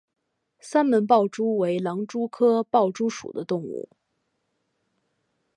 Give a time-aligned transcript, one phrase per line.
[0.59, 3.87] 三门豹蛛为狼蛛科豹蛛属的动物。